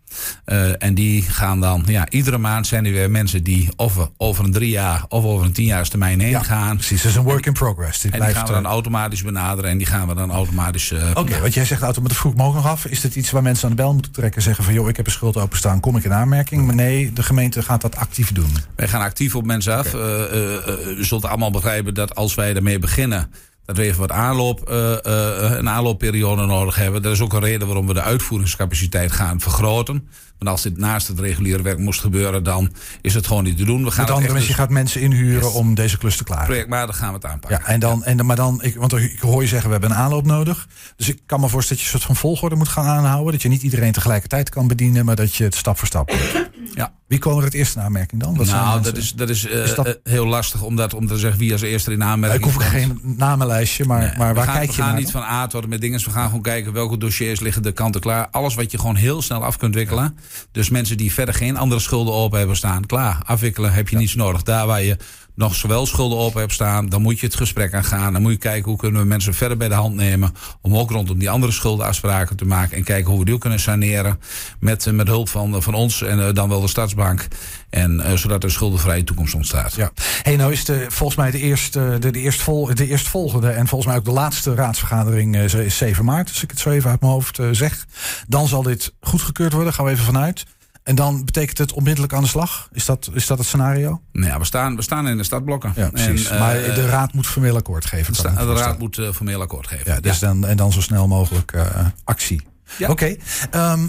Eh, 0.45 0.83
en 0.83 0.93
die 0.93 1.21
gaan 1.21 1.59
dan, 1.59 1.83
ja, 1.87 2.09
iedere 2.09 2.37
maand 2.37 2.67
zijn 2.67 2.85
er 2.85 2.91
weer 2.91 3.11
mensen 3.11 3.43
die 3.43 3.69
of 3.75 4.09
over 4.17 4.45
een 4.45 4.51
drie 4.51 4.69
jaar 4.69 5.05
of 5.09 5.23
over 5.23 5.45
een 5.45 5.51
tienjaarstermijn 5.51 6.19
heen 6.19 6.29
Ja, 6.29 6.43
gaan. 6.43 6.75
Precies, 6.75 7.01
dat 7.01 7.11
is 7.11 7.17
een 7.17 7.23
work 7.23 7.45
in 7.45 7.53
progress. 7.53 8.01
Dit 8.01 8.11
En 8.13 8.19
die 8.19 8.29
gaan 8.29 8.45
we 8.47 8.51
dan 8.51 8.63
eh, 8.65 8.69
automatisch 8.71 9.23
benaderen 9.23 9.71
en 9.71 9.77
die 9.77 9.87
gaan 9.87 10.07
we 10.07 10.15
dan 10.15 10.31
automatisch. 10.31 10.91
eh, 10.91 11.09
Oké, 11.13 11.39
want 11.39 11.53
jij 11.53 11.65
zegt 11.65 11.81
auto, 11.81 11.99
maar 11.99 12.09
dat 12.09 12.17
vroeg 12.17 12.35
me 12.35 12.43
ook 12.43 12.53
nog 12.53 12.67
af. 12.67 12.85
Is 12.85 13.01
dit 13.01 13.15
iets 13.15 13.31
waar 13.31 13.41
mensen 13.41 13.63
aan 13.69 13.75
de 13.75 13.81
bel 13.81 13.93
moeten 13.93 14.11
trekken 14.11 14.35
en 14.37 14.41
zeggen 14.43 14.63
van 14.63 14.73
joh, 14.73 14.89
ik 14.89 14.97
heb 14.97 15.05
een 15.05 15.11
schuld 15.11 15.37
openstaan, 15.37 15.79
kom 15.79 15.97
ik 15.97 16.03
in 16.03 16.13
aanmerking? 16.13 16.65
Maar 16.65 16.75
nee, 16.75 17.13
de 17.13 17.23
gemeente 17.23 17.61
gaat 17.63 17.81
dat 17.81 17.95
actief 17.95 18.31
doen. 18.31 18.51
Wij 18.75 18.87
gaan 18.87 19.01
actief 19.01 19.35
op 19.35 19.45
mensen 19.45 19.77
af. 19.77 19.93
Eh, 19.93 20.97
u 20.97 21.03
zult 21.05 21.25
allemaal 21.25 21.51
begrijpen 21.51 21.93
dat 21.93 22.15
als 22.15 22.35
wij 22.35 22.55
ermee 22.55 22.79
beginnen. 22.79 23.31
Dat 23.65 23.77
we 23.77 23.83
even 23.83 23.99
wat 23.99 24.11
aanloop, 24.11 24.69
eh, 24.69 25.57
een 25.57 25.69
aanloopperiode 25.69 26.45
nodig 26.45 26.75
hebben. 26.75 27.01
Dat 27.01 27.11
is 27.11 27.21
ook 27.21 27.33
een 27.33 27.39
reden 27.39 27.67
waarom 27.67 27.87
we 27.87 27.93
de 27.93 28.01
uitvoeringscapaciteit 28.01 29.11
gaan 29.11 29.39
vergroten. 29.39 30.07
Want 30.41 30.53
als 30.53 30.61
dit 30.61 30.77
naast 30.77 31.07
het 31.07 31.19
reguliere 31.19 31.61
werk 31.63 31.77
moest 31.77 31.99
gebeuren, 31.99 32.43
dan 32.43 32.71
is 33.01 33.13
het 33.13 33.27
gewoon 33.27 33.43
niet 33.43 33.57
te 33.57 33.63
doen. 33.65 33.83
We 33.83 33.91
gaan 33.91 34.05
Met 34.05 34.13
andere 34.13 34.33
mensen, 34.33 34.49
je 34.49 34.55
dus 34.55 34.63
gaat 34.65 34.69
mensen 34.73 35.01
inhuren 35.01 35.53
om 35.53 35.73
deze 35.75 35.97
klus 35.97 36.17
te 36.17 36.23
klaren. 36.23 36.45
projectmatig 36.45 36.97
gaan 36.97 37.07
we 37.07 37.13
het 37.13 37.25
aanpakken. 37.25 37.59
Ja, 37.59 37.67
en 37.67 37.79
dan, 37.79 38.03
en 38.03 38.17
dan, 38.17 38.25
maar 38.25 38.35
dan, 38.35 38.63
ik, 38.63 38.75
want 38.75 38.93
ik 38.93 39.19
hoor 39.19 39.41
je 39.41 39.47
zeggen, 39.47 39.67
we 39.67 39.71
hebben 39.77 39.91
een 39.91 40.03
aanloop 40.03 40.25
nodig. 40.25 40.67
Dus 40.95 41.09
ik 41.09 41.19
kan 41.25 41.39
me 41.39 41.49
voorstellen 41.49 41.81
dat 41.81 41.87
je 41.91 41.93
een 41.93 41.99
soort 42.01 42.17
van 42.17 42.29
volgorde 42.29 42.55
moet 42.55 42.67
gaan 42.67 42.85
aanhouden. 42.85 43.31
Dat 43.31 43.41
je 43.41 43.49
niet 43.49 43.61
iedereen 43.63 43.91
tegelijkertijd 43.91 44.49
kan 44.49 44.67
bedienen, 44.67 45.05
maar 45.05 45.15
dat 45.15 45.35
je 45.35 45.43
het 45.43 45.55
stap 45.55 45.77
voor 45.77 45.87
stap 45.87 46.09
doet. 46.09 46.49
Ja. 46.75 46.93
Wie 47.07 47.19
komen 47.19 47.39
er 47.39 47.45
het 47.45 47.53
eerste 47.53 47.79
in 47.79 47.85
aanmerking 47.85 48.21
dan? 48.21 48.35
Wat 48.35 48.47
nou, 48.47 48.81
dat 48.81 48.97
is, 48.97 49.13
dat 49.13 49.29
is, 49.29 49.47
eh, 49.47 49.63
Is 49.63 49.75
dat- 49.75 49.85
eh, 49.87 49.93
heel 50.03 50.25
lastig 50.25 50.61
om, 50.61 50.75
dat, 50.75 50.93
om 50.93 51.07
te 51.07 51.17
zeggen 51.17 51.39
wie 51.39 51.51
als 51.51 51.61
eerste 51.61 51.91
in 51.91 52.03
aanmerking 52.03 52.45
ik 52.45 52.53
hoef 52.53 52.63
geen 52.65 52.99
namenlijstje, 53.03 53.85
maar, 53.85 53.99
Nee, 53.99 54.17
maar 54.17 54.27
we 54.27 54.33
waar 54.33 54.43
gaan, 54.45 54.53
kijk 54.55 54.69
we 54.69 54.75
je 54.75 54.81
gaan 54.81 54.91
naar? 54.91 54.99
niet 55.01 55.11
dan? 55.11 55.21
van 55.21 55.31
A 55.31 55.47
tot 55.47 55.67
met 55.67 55.81
dingen. 55.81 55.99
We 56.03 56.09
gaan 56.11 56.25
gewoon 56.25 56.41
kijken 56.41 56.73
welke 56.73 56.97
dossiers 56.97 57.39
liggen 57.39 57.63
de 57.63 57.71
kanten 57.71 58.01
klaar. 58.01 58.27
Alles 58.31 58.55
wat 58.55 58.71
je 58.71 58.77
gewoon 58.79 58.95
heel 58.95 59.21
snel 59.21 59.43
af 59.43 59.57
kunt 59.57 59.75
wikkelen. 59.75 60.17
Dus 60.51 60.69
mensen 60.69 60.97
die 60.97 61.13
verder 61.13 61.33
geen 61.33 61.57
andere 61.57 61.81
schulden 61.81 62.13
open 62.13 62.37
hebben 62.37 62.55
staan. 62.55 62.85
Klaar, 62.85 63.21
afwikkelen 63.25 63.73
heb 63.73 63.89
je 63.89 63.97
niets 63.97 64.15
nodig. 64.15 64.43
Daar 64.43 64.67
waar 64.67 64.83
je 64.83 64.97
nog 65.35 65.55
zowel 65.55 65.85
schulden 65.85 66.17
open 66.17 66.39
hebt 66.39 66.53
staan, 66.53 66.89
dan 66.89 67.01
moet 67.01 67.19
je 67.19 67.25
het 67.25 67.35
gesprek 67.35 67.73
aan 67.73 67.83
gaan. 67.83 68.13
Dan 68.13 68.21
moet 68.21 68.31
je 68.31 68.37
kijken 68.37 68.69
hoe 68.69 68.79
kunnen 68.79 69.01
we 69.01 69.07
mensen 69.07 69.33
verder 69.33 69.57
bij 69.57 69.67
de 69.67 69.73
hand 69.73 69.95
nemen. 69.95 70.33
Om 70.61 70.77
ook 70.77 70.91
rondom 70.91 71.19
die 71.19 71.29
andere 71.29 71.51
schuldenafspraken 71.51 72.35
te 72.35 72.45
maken. 72.45 72.77
En 72.77 72.83
kijken 72.83 73.09
hoe 73.09 73.19
we 73.19 73.25
die 73.25 73.33
ook 73.33 73.41
kunnen 73.41 73.59
saneren. 73.59 74.19
Met, 74.59 74.87
eh, 74.87 74.93
met 74.93 75.07
hulp 75.07 75.29
van, 75.29 75.63
van 75.63 75.73
ons 75.73 76.01
en 76.01 76.27
eh, 76.27 76.33
dan 76.33 76.49
wel 76.49 76.61
de 76.61 76.67
Stadsbank. 76.67 77.27
En 77.71 77.99
eh, 77.99 78.13
zodat 78.13 78.43
er 78.43 78.51
schuldenvrije 78.51 79.03
toekomst 79.03 79.33
ontstaat. 79.33 79.75
Ja. 79.75 79.91
Hey, 80.21 80.35
nou 80.35 80.51
is 80.51 80.65
de, 80.65 80.85
volgens 80.89 81.17
mij 81.17 81.31
de, 81.31 81.39
eerste, 81.39 81.97
de, 81.99 82.11
de, 82.11 82.19
eerstvol, 82.19 82.75
de 82.75 82.87
eerstvolgende 82.87 83.49
en 83.49 83.67
volgens 83.67 83.89
mij 83.89 83.99
ook 83.99 84.05
de 84.05 84.11
laatste 84.11 84.55
raadsvergadering 84.55 85.35
eh, 85.35 85.65
is 85.65 85.77
7 85.77 86.05
maart, 86.05 86.29
als 86.29 86.43
ik 86.43 86.49
het 86.49 86.59
zo 86.59 86.69
even 86.69 86.89
uit 86.89 87.01
mijn 87.01 87.13
hoofd 87.13 87.39
eh, 87.39 87.47
zeg. 87.51 87.85
Dan 88.27 88.47
zal 88.47 88.63
dit 88.63 88.93
goedgekeurd 89.01 89.53
worden, 89.53 89.73
gaan 89.73 89.85
we 89.85 89.91
even 89.91 90.05
vanuit. 90.05 90.45
En 90.83 90.95
dan 90.95 91.25
betekent 91.25 91.57
het 91.57 91.73
onmiddellijk 91.73 92.13
aan 92.13 92.21
de 92.21 92.27
slag? 92.27 92.69
Is 92.71 92.85
dat, 92.85 93.09
is 93.13 93.27
dat 93.27 93.37
het 93.37 93.47
scenario? 93.47 94.01
Nou 94.11 94.27
ja, 94.27 94.39
we 94.39 94.45
staan, 94.45 94.75
we 94.75 94.81
staan 94.81 95.07
in 95.07 95.17
de 95.17 95.23
stadblokken. 95.23 95.73
Ja, 95.75 95.89
precies. 95.89 96.27
En, 96.27 96.33
eh, 96.33 96.39
maar 96.39 96.53
de 96.53 96.85
raad 96.85 97.13
moet 97.13 97.27
formeel 97.27 97.55
akkoord 97.55 97.85
geven. 97.85 98.33
me 98.35 98.45
de 98.45 98.53
raad 98.53 98.79
moet 98.79 98.97
eh, 98.97 99.11
formeel 99.11 99.41
akkoord 99.41 99.67
geven. 99.67 99.93
Ja, 99.93 99.99
dus 99.99 100.19
Dan, 100.19 100.45
en 100.45 100.57
dan 100.57 100.71
zo 100.71 100.81
snel 100.81 101.07
mogelijk 101.07 101.51
eh, 101.51 101.85
actie. 102.03 102.41
Ja. 102.77 102.89
Oké, 102.89 103.15
ehm, 103.51 103.87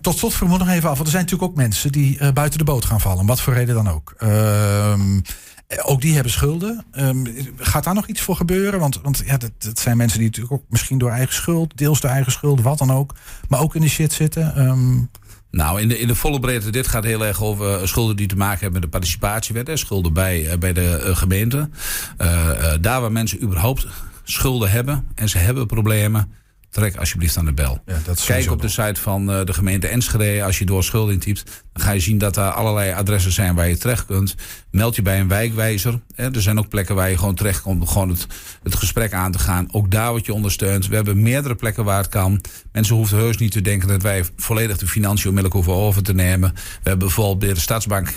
tot 0.00 0.18
slot 0.18 0.34
vroeg 0.34 0.52
ik 0.52 0.58
nog 0.58 0.68
even 0.68 0.88
af. 0.88 0.94
Want 0.94 1.06
er 1.06 1.10
zijn 1.12 1.22
natuurlijk 1.22 1.50
ook 1.50 1.56
mensen 1.56 1.92
die 1.92 2.32
buiten 2.32 2.58
de 2.58 2.64
boot 2.64 2.84
gaan 2.84 3.00
vallen. 3.00 3.26
Wat 3.26 3.40
voor 3.40 3.52
reden 3.52 3.74
dan 3.74 3.88
ook. 3.88 4.14
Ehm, 4.18 5.20
ook 5.82 6.00
die 6.00 6.14
hebben 6.14 6.32
schulden. 6.32 6.84
Ehm, 6.92 7.24
gaat 7.56 7.84
daar 7.84 7.94
nog 7.94 8.06
iets 8.06 8.20
voor 8.20 8.36
gebeuren? 8.36 8.80
Want, 8.80 9.00
want 9.02 9.22
ja, 9.26 9.36
dat, 9.36 9.50
dat 9.58 9.78
zijn 9.78 9.96
mensen 9.96 10.18
die 10.18 10.26
natuurlijk 10.26 10.54
ook 10.54 10.64
misschien 10.68 10.98
door 10.98 11.10
eigen 11.10 11.34
schuld, 11.34 11.76
deels 11.76 12.00
door 12.00 12.10
eigen 12.10 12.32
schuld, 12.32 12.60
wat 12.60 12.78
dan 12.78 12.92
ook, 12.92 13.14
maar 13.48 13.60
ook 13.60 13.74
in 13.74 13.80
de 13.80 13.88
shit 13.88 14.12
zitten. 14.12 14.54
Nou, 15.56 15.80
in 15.80 15.88
de, 15.88 15.98
in 15.98 16.06
de 16.06 16.14
volle 16.14 16.40
breedte, 16.40 16.70
dit 16.70 16.86
gaat 16.86 17.04
heel 17.04 17.24
erg 17.24 17.42
over 17.42 17.80
eh, 17.80 17.86
schulden 17.86 18.16
die 18.16 18.26
te 18.26 18.36
maken 18.36 18.60
hebben 18.60 18.72
met 18.72 18.82
de 18.82 18.98
participatiewet. 18.98 19.78
Schulden 19.78 20.12
bij, 20.12 20.50
eh, 20.50 20.58
bij 20.58 20.72
de 20.72 20.96
eh, 20.96 21.16
gemeente. 21.16 21.68
Daar 22.80 23.00
waar 23.00 23.12
mensen 23.12 23.42
überhaupt 23.42 23.86
schulden 24.22 24.70
hebben 24.70 25.06
en 25.14 25.28
ze 25.28 25.38
hebben 25.38 25.66
problemen, 25.66 26.32
trek 26.76 26.96
alsjeblieft 26.96 27.36
aan 27.36 27.44
de 27.44 27.52
bel. 27.52 27.82
ja, 27.86 27.98
dat 28.04 28.18
is 28.18 28.24
Kijk 28.24 28.50
op 28.50 28.60
de 28.60 28.68
site 28.68 29.00
van 29.00 29.30
eh, 29.30 29.44
de 29.44 29.52
gemeente 29.52 29.86
Enschede. 29.86 30.44
Als 30.44 30.58
je 30.58 30.64
door 30.64 30.84
schulden 30.84 31.14
intypt, 31.14 31.64
dan 31.72 31.82
ga 31.84 31.90
je 31.90 32.00
zien 32.00 32.18
dat 32.18 32.34
daar 32.34 32.50
allerlei 32.50 32.92
adressen 32.92 33.32
zijn 33.32 33.54
waar 33.54 33.68
je 33.68 33.76
terecht 33.76 34.06
kunt. 34.06 34.34
Meld 34.70 34.96
je 34.96 35.02
bij 35.02 35.20
een 35.20 35.28
wijkwijzer. 35.28 36.00
Hè. 36.14 36.34
Er 36.34 36.42
zijn 36.42 36.58
ook 36.58 36.68
plekken 36.68 36.94
waar 36.94 37.10
je 37.10 37.18
gewoon 37.18 37.34
terecht 37.34 37.62
komt 37.62 37.80
om 37.80 37.88
gewoon 37.88 38.08
het, 38.08 38.26
het 38.62 38.74
gesprek 38.74 39.12
aan 39.12 39.32
te 39.32 39.38
gaan. 39.38 39.68
Ook 39.72 39.90
daar 39.90 40.10
word 40.10 40.26
je 40.26 40.32
ondersteund. 40.32 40.86
We 40.86 40.94
hebben 40.94 41.22
meerdere 41.22 41.54
plekken 41.54 41.84
waar 41.84 41.98
het 41.98 42.08
kan. 42.08 42.40
Mensen 42.72 42.96
hoeven 42.96 43.18
heus 43.18 43.36
niet 43.36 43.52
te 43.52 43.60
denken 43.60 43.88
dat 43.88 44.02
wij 44.02 44.24
volledig 44.36 44.78
de 44.78 44.86
financiën 44.86 45.28
onmiddellijk 45.28 45.64
hoeven 45.64 45.82
over 45.84 46.02
te 46.02 46.14
nemen. 46.14 46.52
We 46.54 46.88
hebben 46.88 47.06
bijvoorbeeld 47.06 47.38
bij 47.38 47.54
de 47.54 47.60
Stadsbank 47.60 48.08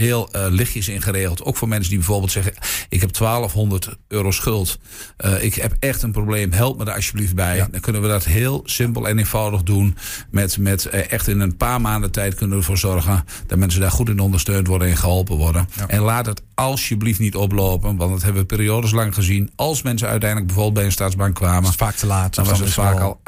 heel 0.00 0.32
eh, 0.32 0.46
lichtjes 0.48 0.88
ingeregeld. 0.88 1.44
Ook 1.44 1.56
voor 1.56 1.68
mensen 1.68 1.88
die 1.88 1.98
bijvoorbeeld 1.98 2.32
zeggen: 2.32 2.52
Ik 2.88 3.00
heb 3.00 3.12
1200 3.16 3.96
euro 4.08 4.30
schuld. 4.30 4.78
Eh, 5.16 5.42
ik 5.44 5.54
heb 5.54 5.76
echt 5.78 6.02
een 6.02 6.12
probleem. 6.12 6.52
Help 6.52 6.78
me 6.78 6.84
daar 6.84 6.94
alsjeblieft 6.94 7.34
bij. 7.34 7.66
Dan 7.70 7.80
kunnen 7.80 8.02
we 8.02 8.08
dat 8.08 8.24
heel 8.24 8.62
simpel 8.64 9.08
en 9.08 9.18
eenvoudig 9.18 9.62
doen. 9.62 9.96
Met, 10.30 10.58
met 10.58 10.86
eh, 10.86 11.12
echt 11.12 11.28
in 11.28 11.40
een 11.40 11.56
paar 11.56 11.80
maanden 11.80 12.10
tijd 12.10 12.34
kunnen 12.34 12.56
we 12.56 12.62
ervoor 12.62 12.78
zorgen 12.78 13.24
dat 13.46 13.58
mensen 13.58 13.80
daar 13.80 13.90
goed 13.90 14.08
in 14.08 14.18
ondersteund 14.18 14.66
worden 14.66 14.88
en 14.88 14.96
geholpen 14.96 15.36
worden. 15.36 15.68
En 15.86 16.00
laat 16.00 16.26
het 16.26 16.42
alsjeblieft 16.54 17.18
niet 17.18 17.36
oplopen. 17.36 17.96
Want 17.96 18.10
dat 18.10 18.22
hebben 18.22 18.40
we 18.40 18.46
periodes 18.46 18.90
lang 18.90 19.14
gezien. 19.14 19.50
Als 19.56 19.82
mensen 19.82 20.08
uiteindelijk 20.08 20.46
bijvoorbeeld 20.46 20.78
bij 20.78 20.84
een 20.84 20.92
staatsbank 20.92 21.34
kwamen. 21.34 21.64
het 21.64 21.78
vaak 21.78 21.94
te 21.94 22.06
laat. 22.06 22.34
Dan 22.34 22.44
was 22.44 22.60
het 22.60 22.70
vaak 22.70 23.00
al 23.00 23.20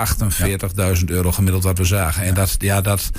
48.000 0.99 1.05
euro 1.05 1.33
gemiddeld 1.33 1.64
wat 1.64 1.79
we 1.79 1.85
zagen. 1.85 2.23
En 2.23 2.35
dat, 2.35 2.55
ja, 2.59 2.81
dat, 2.81 3.11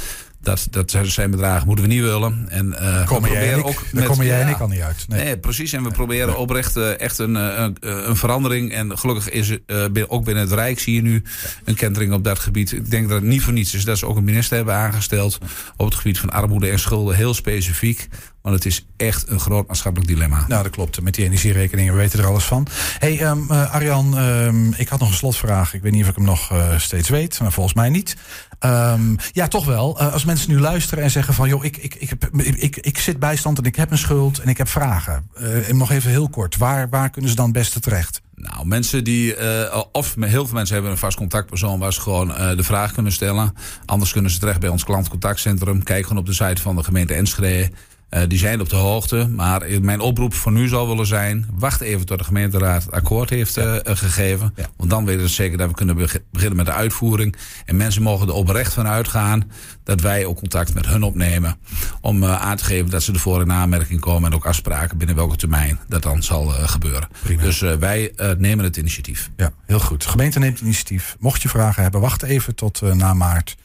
Dat, 0.43 0.67
dat 0.69 0.97
zijn 1.03 1.31
bedragen 1.31 1.67
moeten 1.67 1.85
we 1.85 1.93
niet 1.93 2.01
willen. 2.01 2.45
En, 2.49 2.75
uh, 2.81 3.05
komen 3.05 3.31
jij 3.31 3.51
en 3.51 3.59
ik, 3.59 3.65
ook 3.65 3.83
daar 3.91 4.05
komen 4.05 4.25
jij 4.25 4.41
en 4.41 4.47
ik 4.47 4.59
al 4.59 4.67
niet 4.67 4.81
uit. 4.81 5.05
Nee, 5.07 5.23
nee 5.23 5.37
precies. 5.37 5.73
En 5.73 5.83
we 5.83 5.91
proberen 5.91 6.37
oprecht 6.37 6.77
uh, 6.77 6.99
echt 6.99 7.17
een, 7.17 7.35
een, 7.35 7.77
een, 7.79 8.15
verandering. 8.15 8.71
En 8.73 8.97
gelukkig 8.97 9.29
is 9.29 9.57
uh, 9.67 10.03
ook 10.07 10.23
binnen 10.23 10.43
het 10.43 10.51
Rijk 10.51 10.79
zie 10.79 10.95
je 10.95 11.01
nu 11.01 11.23
een 11.63 11.75
kentering 11.75 12.13
op 12.13 12.23
dat 12.23 12.39
gebied. 12.39 12.71
Ik 12.71 12.89
denk 12.89 13.09
dat 13.09 13.19
het 13.19 13.29
niet 13.29 13.41
voor 13.41 13.53
niets 13.53 13.73
is 13.73 13.85
dat 13.85 13.97
ze 13.97 14.05
ook 14.05 14.17
een 14.17 14.23
minister 14.23 14.55
hebben 14.55 14.75
aangesteld 14.75 15.37
op 15.77 15.85
het 15.85 15.95
gebied 15.95 16.19
van 16.19 16.29
armoede 16.29 16.69
en 16.69 16.79
schulden. 16.79 17.15
Heel 17.15 17.33
specifiek. 17.33 18.07
Want 18.43 18.55
het 18.55 18.65
is 18.65 18.85
echt 18.97 19.29
een 19.29 19.39
groot 19.39 19.67
maatschappelijk 19.67 20.11
dilemma. 20.11 20.45
Nou, 20.47 20.63
dat 20.63 20.71
klopt. 20.71 21.01
Met 21.01 21.13
die 21.13 21.25
energierekeningen, 21.25 21.93
we 21.93 21.99
weten 21.99 22.19
er 22.19 22.25
alles 22.25 22.43
van. 22.43 22.67
hey, 22.99 23.21
um, 23.21 23.47
uh, 23.51 23.73
Arjan, 23.73 24.17
um, 24.17 24.73
ik 24.77 24.87
had 24.87 24.99
nog 24.99 25.09
een 25.09 25.15
slotvraag. 25.15 25.73
Ik 25.73 25.81
weet 25.81 25.91
niet 25.91 26.03
of 26.03 26.09
ik 26.09 26.15
hem 26.15 26.25
nog 26.25 26.51
uh, 26.51 26.77
steeds 26.77 27.09
weet, 27.09 27.39
maar 27.39 27.51
volgens 27.51 27.75
mij 27.75 27.89
niet. 27.89 28.15
Um, 28.59 29.15
ja, 29.31 29.47
toch 29.47 29.65
wel. 29.65 30.01
Uh, 30.01 30.13
als 30.13 30.25
mensen 30.25 30.49
nu 30.49 30.59
luisteren 30.59 31.03
en 31.03 31.11
zeggen 31.11 31.33
van... 31.33 31.47
joh, 31.47 31.63
ik, 31.63 31.77
ik, 31.77 31.95
ik, 31.95 32.11
ik, 32.55 32.77
ik 32.77 32.97
zit 32.97 33.19
bijstand 33.19 33.57
en 33.57 33.63
ik 33.63 33.75
heb 33.75 33.91
een 33.91 33.97
schuld 33.97 34.39
en 34.39 34.49
ik 34.49 34.57
heb 34.57 34.67
vragen. 34.67 35.29
en 35.67 35.77
nog 35.77 35.91
even 35.91 36.09
heel 36.09 36.29
kort. 36.29 36.57
Waar, 36.57 36.89
waar 36.89 37.09
kunnen 37.09 37.29
ze 37.29 37.35
dan 37.35 37.45
het 37.45 37.53
beste 37.53 37.79
terecht? 37.79 38.21
Nou, 38.35 38.65
mensen 38.65 39.03
die, 39.03 39.37
uh, 39.37 39.83
of 39.91 40.15
heel 40.19 40.45
veel 40.45 40.55
mensen 40.55 40.73
hebben 40.73 40.91
een 40.91 40.97
vast 40.97 41.17
contactpersoon 41.17 41.79
waar 41.79 41.93
ze 41.93 42.01
gewoon 42.01 42.29
uh, 42.29 42.55
de 42.55 42.63
vraag 42.63 42.91
kunnen 42.91 43.11
stellen. 43.11 43.53
Anders 43.85 44.11
kunnen 44.11 44.31
ze 44.31 44.39
terecht 44.39 44.59
bij 44.59 44.69
ons 44.69 44.83
klantcontactcentrum. 44.83 45.83
Kijk 45.83 46.03
gewoon 46.03 46.17
op 46.17 46.25
de 46.25 46.33
site 46.33 46.61
van 46.61 46.75
de 46.75 46.83
gemeente 46.83 47.13
Enschede. 47.13 47.71
Uh, 48.13 48.21
die 48.27 48.37
zijn 48.37 48.61
op 48.61 48.69
de 48.69 48.75
hoogte. 48.75 49.27
Maar 49.27 49.61
mijn 49.81 49.99
oproep 49.99 50.33
voor 50.33 50.51
nu 50.51 50.67
zal 50.67 50.87
willen 50.87 51.05
zijn: 51.05 51.47
wacht 51.53 51.81
even 51.81 52.05
tot 52.05 52.17
de 52.17 52.23
gemeenteraad 52.23 52.91
akkoord 52.91 53.29
heeft 53.29 53.57
uh, 53.57 53.75
gegeven. 53.83 54.53
Ja. 54.55 54.65
Want 54.77 54.89
dan 54.89 55.05
weten 55.05 55.21
we 55.21 55.27
zeker 55.27 55.57
dat 55.57 55.67
we 55.67 55.75
kunnen 55.75 55.95
beginnen 56.31 56.57
met 56.57 56.65
de 56.65 56.71
uitvoering. 56.71 57.35
En 57.65 57.77
mensen 57.77 58.01
mogen 58.01 58.27
er 58.27 58.33
oprecht 58.33 58.73
van 58.73 58.87
uitgaan 58.87 59.51
dat 59.83 60.01
wij 60.01 60.25
ook 60.25 60.37
contact 60.37 60.73
met 60.73 60.85
hun 60.85 61.03
opnemen. 61.03 61.57
Om 62.01 62.23
uh, 62.23 62.41
aan 62.41 62.57
te 62.57 62.63
geven 62.63 62.89
dat 62.89 63.03
ze 63.03 63.13
ervoor 63.13 63.41
in 63.41 63.51
aanmerking 63.51 63.99
komen. 63.99 64.31
En 64.31 64.35
ook 64.35 64.45
afspraken 64.45 64.97
binnen 64.97 65.15
welke 65.15 65.35
termijn 65.35 65.79
dat 65.87 66.03
dan 66.03 66.23
zal 66.23 66.45
gebeuren. 66.45 67.07
Prima. 67.21 67.41
Dus 67.41 67.59
wij 67.59 68.13
nemen 68.37 68.65
het 68.65 68.77
initiatief. 68.77 69.29
Ja, 69.37 69.53
heel 69.65 69.79
goed. 69.79 70.03
De 70.03 70.09
gemeente 70.09 70.39
neemt 70.39 70.61
initiatief. 70.61 71.15
Mocht 71.19 71.41
je 71.41 71.49
vragen 71.49 71.83
hebben, 71.83 72.01
wacht 72.01 72.23
even 72.23 72.55
tot 72.55 72.81
na 72.81 73.13
maart. 73.13 73.55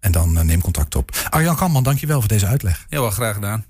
En 0.00 0.12
dan 0.12 0.46
neem 0.46 0.60
contact 0.60 0.94
op. 0.94 1.16
Arjan 1.30 1.56
Kamman, 1.56 1.82
dankjewel 1.82 2.20
voor 2.20 2.28
deze 2.28 2.46
uitleg. 2.46 2.86
Ja, 2.88 3.00
wel 3.00 3.10
graag 3.10 3.34
gedaan. 3.34 3.64